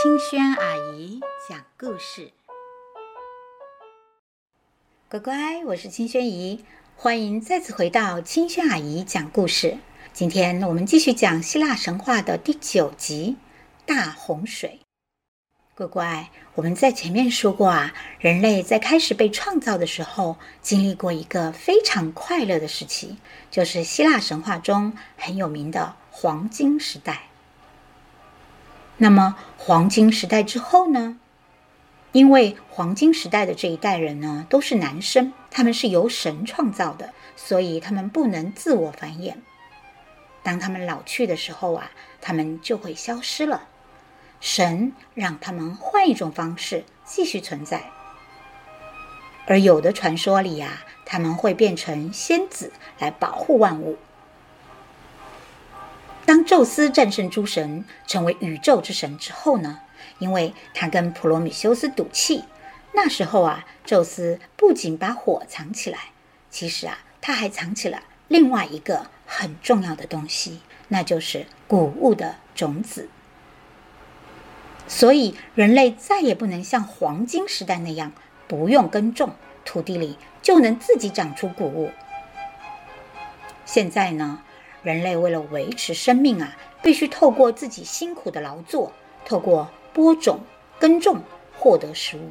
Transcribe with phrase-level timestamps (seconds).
[0.00, 2.30] 清轩阿姨讲故事，
[5.08, 9.76] 乖乖，我是清轩姨，欢迎再次回到清轩阿姨讲故事。
[10.12, 13.38] 今天我们继续讲希腊神话的第九集——
[13.86, 14.78] 大洪水。
[15.74, 23.16] 乖乖，我们在前面说过啊，人类在开始被创造的时候，经历过一个非常快乐的时期，
[23.50, 27.27] 就是希腊神话中很有名的黄金时代。
[29.00, 31.18] 那么，黄金时代之后呢？
[32.10, 39.34] 因为黄金时代的这一代人呢，都是男生，他们是由神创造的，所以他们不能自我繁衍。
[40.42, 41.90] 当他们老去的时候啊，
[42.20, 43.68] 他们就会消失了。
[44.40, 47.90] 神让他们换一种方式继续存在。
[49.46, 53.96] 而有的传说里呀，他们会变成仙子来保护万物。
[56.28, 59.80] 当宙斯战胜诸神，成为宇宙之神之后呢，
[60.18, 62.44] 因为他跟普罗米修斯赌气，
[62.92, 65.98] 那时候啊，宙斯不仅把火藏起来，
[66.50, 73.08] 其实啊，他还藏起了另外一个很重要的东西，那就是谷物的种子。
[74.86, 78.12] 所以人类再也不能像黄金时代那样，
[78.46, 81.90] 不用耕种，土地里就能自己长出谷物。
[83.64, 84.42] 现在呢？
[84.82, 88.92] 人类为了维持生命啊，必须透过自己辛苦的劳作，
[89.24, 90.40] 透过播种、
[90.78, 91.22] 耕种
[91.58, 92.30] 获得食物。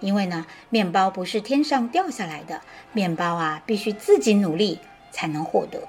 [0.00, 2.60] 因为呢，面包不是天上掉下来的，
[2.92, 4.78] 面包啊，必须自己努力
[5.10, 5.82] 才能获得。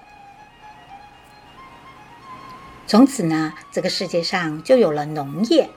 [2.86, 5.70] 从此呢，这个世界上就有了农业。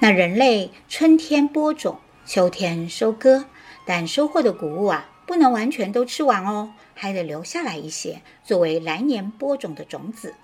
[0.00, 3.46] 那人类春天播种，秋天收割，
[3.86, 6.74] 但收获的谷物啊，不能完全都吃完哦。
[7.00, 10.34] 还得留下来一些作为来年播种的种子。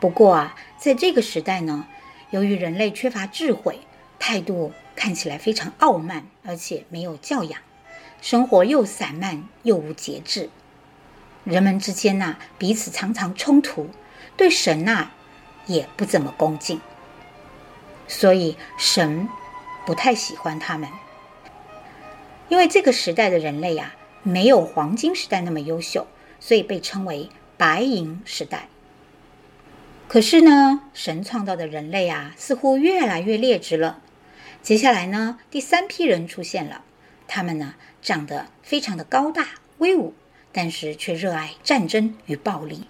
[0.00, 1.86] 不过啊，在这个时代呢，
[2.30, 3.78] 由于人类缺乏智慧，
[4.18, 7.60] 态度看起来非常傲慢，而且没有教养，
[8.20, 10.50] 生活又散漫又无节制，
[11.44, 13.90] 人们之间呐，彼此常常冲突，
[14.36, 15.12] 对神呐
[15.66, 16.80] 也不怎么恭敬，
[18.08, 19.28] 所以神
[19.86, 20.90] 不太喜欢他们，
[22.48, 23.94] 因为这个时代的人类呀。
[24.28, 26.06] 没有黄金时代那么优秀，
[26.38, 28.68] 所以被称为白银时代。
[30.06, 34.00] 可是呢，神创造的人类啊，似乎越来越劣质了。
[34.62, 36.82] 接下来呢，第三批人出现了，
[37.26, 39.46] 他们呢，长得非常的高大
[39.78, 40.14] 威武，
[40.52, 42.86] 但是却热爱战争与暴力。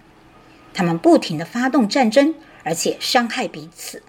[0.74, 2.34] 他们不停地发动战争，
[2.64, 4.02] 而且伤害彼此，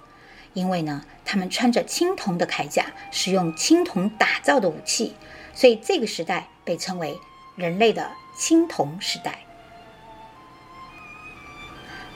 [0.53, 5.13] 因为呢，他们穿着青铜的铠甲，使用青铜打造的武器。
[5.53, 7.19] 所以这个时代被称为
[7.55, 9.39] 人类的青铜时代。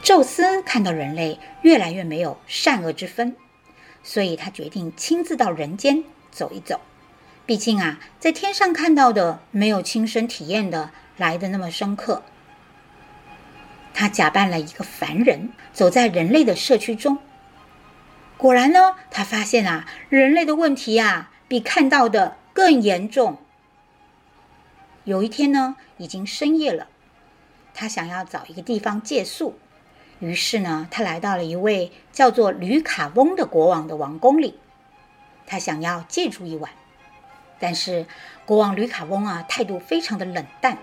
[0.04, 3.36] 宙斯看到人类越来越没有善恶之分，
[4.04, 6.80] 所以他决定亲自到人间走一走。
[7.48, 12.22] 毕竟啊，在天上看到的没有亲身体验的来的那么深刻。
[13.92, 17.18] 他假扮了一个凡人，走在人类的社区中。
[18.38, 22.38] 果然呢，他发现啊，人类的问题啊，比看到的。
[22.56, 23.43] 更严重。
[25.06, 26.88] 有一天呢，已经深夜了，
[27.74, 29.58] 他想要找一个地方借宿，
[30.20, 34.58] 于是呢，他来到了一位叫做吕卡翁的国王的王宫里，
[35.46, 36.72] 他想要借住一晚。
[37.60, 38.06] 但是
[38.46, 40.78] 国王吕卡翁啊，态度非常的冷淡，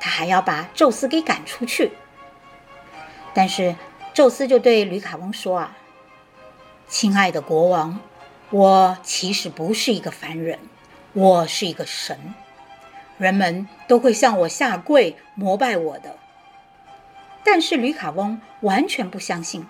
[0.00, 1.92] 他还要把宙斯给赶出去。
[3.34, 3.76] 但是
[4.14, 5.76] 宙斯就对吕卡翁说啊
[6.88, 8.00] ：“亲爱的国王，
[8.50, 10.58] 我其实不是一个凡人。”
[11.12, 12.34] 我是一个神，
[13.18, 16.18] 人们都会向我下跪膜拜我的。
[17.44, 19.66] 但是吕卡翁完全不相信，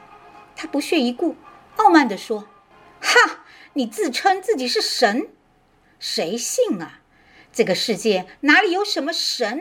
[0.54, 1.36] 他不屑一顾，
[1.76, 2.48] 傲慢地说
[3.02, 5.28] ：“哈，你自称自己是神，
[5.98, 7.00] 谁信啊？
[7.52, 9.60] 这个世界哪里有什么神？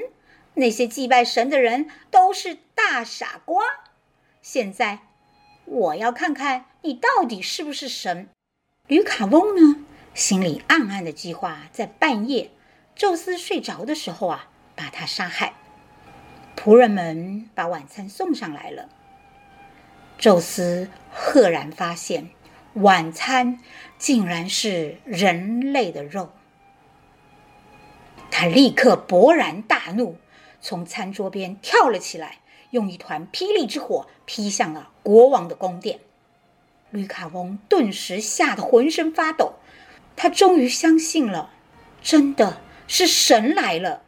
[0.56, 3.64] 那些祭拜神的人都是大傻瓜。
[4.42, 5.00] 现在
[5.66, 8.30] 我要看看你到底是不是神。”
[8.88, 9.86] 吕卡翁呢？
[10.14, 12.52] 心里暗暗的计划，在半夜，
[12.96, 15.54] 宙斯睡着的时候啊，把他杀害。
[16.56, 18.88] 仆人们把晚餐送上来了。
[20.18, 22.30] 宙斯赫然发现，
[22.76, 23.60] 晚餐
[23.98, 26.32] 竟然是人类的肉。
[28.32, 30.18] 他立刻勃然大怒，
[30.62, 36.00] 从餐桌边跳了起来，用一团霹雳之火劈向了国王的宫殿。
[36.92, 39.56] 吕卡翁顿时吓得浑身发抖。
[40.16, 41.52] 他终于相信了，
[42.02, 42.62] 真的
[42.94, 44.04] 是神来了。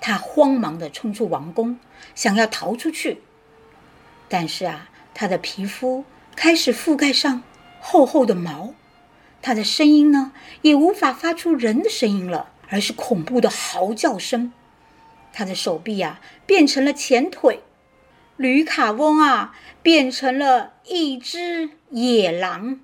[0.00, 1.80] 他慌忙地冲出王宫，
[2.14, 3.22] 想要逃出去。
[4.28, 6.04] 但是啊，他的皮肤
[6.36, 7.42] 开始覆盖上
[7.80, 8.72] 厚厚的毛，
[9.42, 10.30] 他的声音呢，
[10.62, 14.52] 也无法发出人的声音了，而是恐怖的嚎叫声。
[15.32, 17.64] 他的手臂啊，变成了前腿，
[18.36, 22.78] 吕卡翁啊，变成了一只野狼。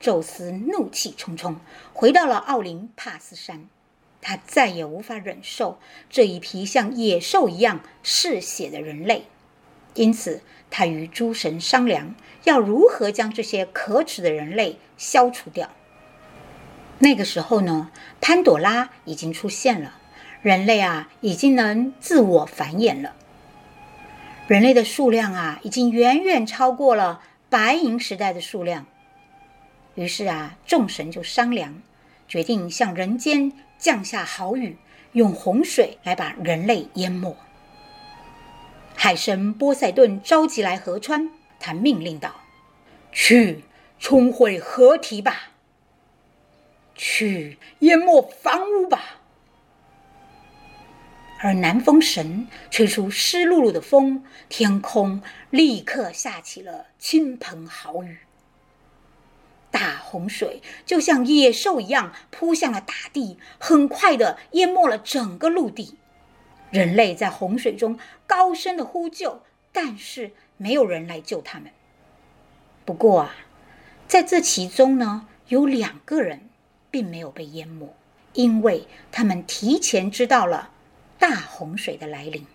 [0.00, 1.60] 宙斯怒气冲冲，
[1.92, 3.66] 回到了奥林帕斯山。
[4.22, 5.78] 他再也无法忍受
[6.10, 9.26] 这一批像野兽一样嗜血的人类，
[9.94, 12.14] 因此他与诸神商量，
[12.44, 15.70] 要如何将这些可耻的人类消除掉。
[16.98, 19.94] 那个时候呢，潘朵拉已经出现了，
[20.42, 23.14] 人类啊已经能自我繁衍了。
[24.46, 28.84] 人类的数量啊，已经远远超过了白银时代的数量。
[29.94, 31.82] 于是啊，众神就商量，
[32.28, 33.52] 决定向人间。
[33.80, 34.76] 降下豪雨，
[35.12, 37.34] 用洪水来把人类淹没。
[38.94, 42.42] 海神波塞顿召集来河川，他命令道
[43.10, 43.64] ：“去
[43.98, 45.52] 冲毁河堤吧，
[46.94, 49.22] 去淹没房屋吧。”
[51.40, 58.18] 而南风神吹出湿漉漉的风，天空立刻下起了倾盆豪雨。
[59.70, 65.96] 大洪水就像野兽一样扑向了大地，很快的淹没了整个陆地。
[66.70, 71.70] 人类在洪水中高声的呼救，但是没有人来救他们。
[72.84, 73.34] 不过啊，
[74.06, 76.48] 在这其中呢，有两个人
[76.90, 77.94] 并没有被淹没，
[78.32, 80.70] 因为他们提前知道了
[81.18, 82.46] 大洪水的来临。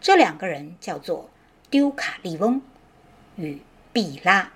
[0.00, 1.30] 这两个人叫做
[1.70, 2.60] 丢卡利翁
[3.36, 3.60] 与
[3.92, 4.52] 毕拉。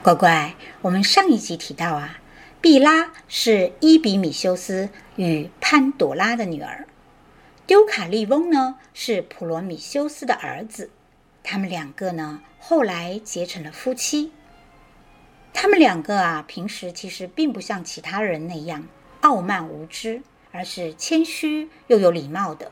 [0.00, 2.20] 乖乖，我们上一集提到啊，
[2.60, 6.86] 毕拉是伊比米修斯与潘朵拉的女儿，
[7.66, 10.90] 丢卡利翁呢是普罗米修斯的儿子，
[11.42, 14.32] 他们两个呢后来结成了夫妻。
[15.52, 18.86] 他们两个啊，平时其实并不像其他人那样
[19.22, 20.22] 傲慢无知，
[20.52, 22.70] 而是谦虚又有礼貌的，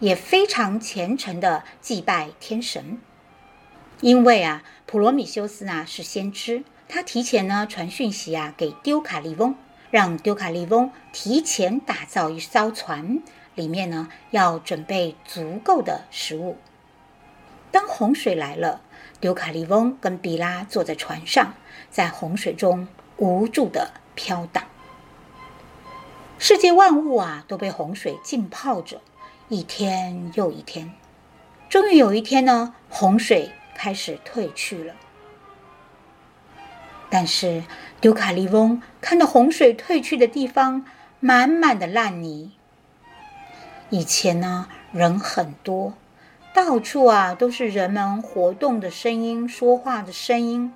[0.00, 2.98] 也非常虔诚的祭拜天神。
[4.00, 9.54] 因为啊，普罗米修斯呢是先知，他提前呢传讯息啊给丢卡利翁，
[9.90, 13.22] 让丢卡利翁提前打造一艘船，
[13.54, 16.58] 里面呢要准备足够的食物。
[17.70, 18.82] 当洪水来了，
[19.20, 21.54] 丢卡利翁跟毕拉坐在船上，
[21.90, 22.86] 在洪水中
[23.16, 24.64] 无助的飘荡。
[26.38, 29.00] 世界万物啊都被洪水浸泡着，
[29.48, 30.92] 一天又一天，
[31.70, 33.50] 终于有一天呢，洪水。
[33.74, 34.94] 开始退去了，
[37.10, 37.64] 但是
[38.00, 40.84] 丢卡利翁看到洪水退去的地方
[41.20, 42.52] 满满的烂泥。
[43.90, 45.94] 以前呢，人很多，
[46.52, 50.72] 到处啊都是人们活动的声音、说话的声音，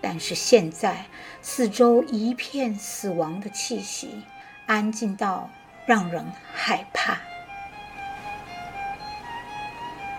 [0.00, 1.06] 但是现在
[1.40, 4.22] 四周一片死亡的气息，
[4.66, 5.50] 安静到
[5.86, 7.18] 让人害怕。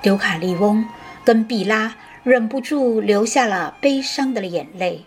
[0.01, 0.85] 丢卡利翁。
[1.23, 5.05] 跟毕拉忍不住流下了悲伤的眼泪，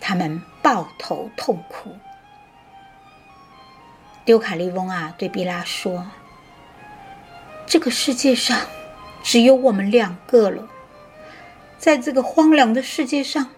[0.00, 1.96] 他们抱头痛哭。
[4.24, 6.06] 丢卡利翁啊，对毕拉说
[7.66, 8.58] ：“这个世界上
[9.22, 10.68] 只有我们两个了，
[11.78, 13.48] 在这个荒凉的世界上，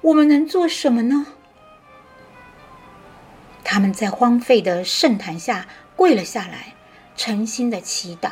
[0.00, 1.26] 我们能做什么呢？”
[3.64, 5.66] 他们在荒废的圣坛下
[5.96, 6.74] 跪了下来，
[7.16, 8.30] 诚心的祈祷。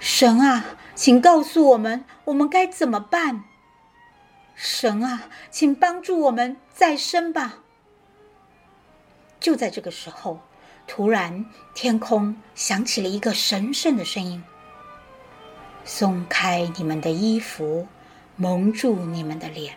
[0.00, 0.64] 神啊，
[0.94, 3.44] 请告诉我们，我们该怎么办？
[4.54, 7.58] 神啊，请帮助我们再生吧。
[9.40, 10.38] 就在这个时候，
[10.86, 14.44] 突然天空响起了一个神圣的声音
[15.84, 17.88] ：“松开你们的衣服，
[18.36, 19.74] 蒙住你们的脸，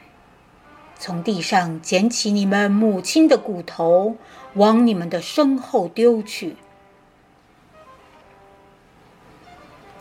[1.00, 4.16] 从地上捡起你们母亲的骨头，
[4.54, 6.56] 往你们的身后丢去。”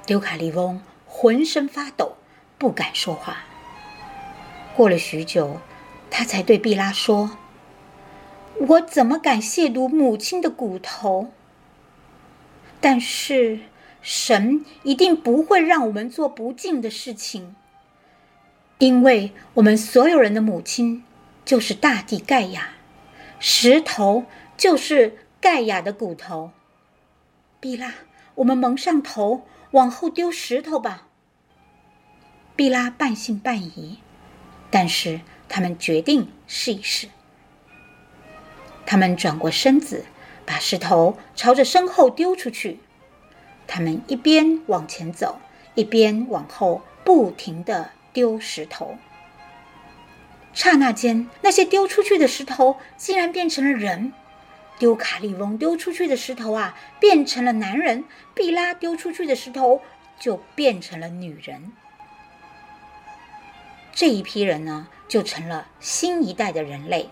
[0.04, 0.80] 丢卡利翁
[1.18, 2.18] 浑身发抖，
[2.58, 3.38] 不敢说话。
[4.76, 5.62] 过了许久，
[6.10, 7.38] 他才对毕拉说
[8.68, 11.32] ：“我怎么敢亵渎母亲的骨头？
[12.82, 13.60] 但是
[14.02, 17.56] 神一定不会让我们做不敬的事情，
[18.76, 21.02] 因为我们所有人的母亲
[21.46, 22.72] 就是大地盖亚，
[23.38, 24.26] 石头
[24.58, 26.50] 就是盖亚的骨头。
[27.58, 27.94] 毕拉，
[28.34, 31.05] 我们蒙上头。”往后丢石头吧。
[32.56, 33.98] 毕拉半信半疑，
[34.70, 37.08] 但是他们决定试一试。
[38.86, 40.06] 他们转过身子，
[40.46, 42.80] 把石头朝着身后丢出去。
[43.66, 45.38] 他们一边往前走，
[45.74, 48.96] 一边往后不停地丢石头。
[50.54, 54.14] 刹那间，那些丢出去的石头竟然变成了人。
[54.78, 59.82] 丢卡利翁丢出去的石头啊，变成了男人；毕拉丢出去的石头
[60.18, 61.72] 就变成了女人。
[63.96, 67.08] 这一批人呢，就成了新一代的人类。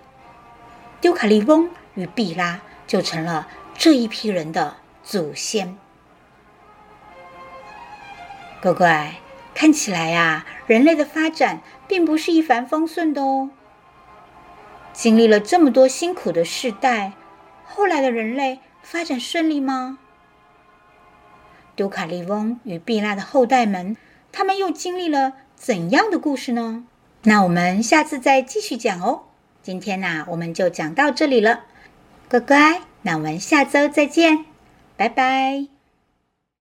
[1.01, 5.79] 丢卡利翁与毕拉就成了这一批人的祖先。
[8.61, 9.15] 乖乖，
[9.55, 13.49] 看起来呀，人类的发展并不是一帆风顺的哦。
[14.93, 17.15] 经历了这么多辛苦的世代。
[17.65, 19.99] 后来的人类发展顺利吗？
[21.75, 23.97] 丢卡利翁与毕拉的后代们，
[24.31, 26.85] 他们又经历了怎样的故事呢？
[27.23, 29.23] 那我们下次再继续讲哦。
[29.63, 31.65] 今天呢、我们就讲到这里了，
[32.29, 34.45] 乖乖，那我们下周再见，
[34.97, 35.74] 拜拜。